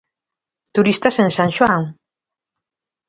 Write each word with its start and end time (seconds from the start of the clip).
Turistas 0.75 1.15
en 1.23 1.29
San 1.37 1.49
Xoán. 1.57 1.83